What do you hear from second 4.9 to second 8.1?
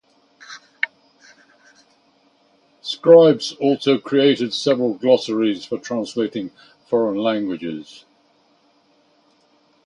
glossaries for translating foreign languages.